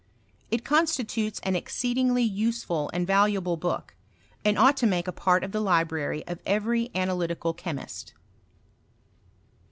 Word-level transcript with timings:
It 0.49 0.65
constitutes 0.65 1.39
an 1.43 1.53
exceeding'ly 1.55 2.23
useful 2.23 2.89
and 2.91 3.05
valaable 3.05 3.55
book, 3.55 3.93
and 4.43 4.57
ought 4.57 4.75
to 4.77 4.87
make 4.87 5.07
a 5.07 5.11
part 5.11 5.43
of 5.43 5.51
the 5.51 5.61
library 5.61 6.23
c^ 6.27 6.39
tverf 6.43 6.89
analytical 6.95 7.53
chemist. 7.53 8.15